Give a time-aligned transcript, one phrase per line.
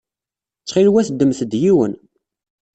[0.59, 1.93] Ttxil-wet ddmet-d yiwen.